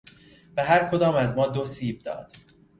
به 0.55 0.63
هر 0.63 0.89
کدام 0.91 1.15
از 1.15 1.37
ما 1.37 1.47
دو 1.47 1.65
سیب 1.65 1.99
داد. 1.99 2.31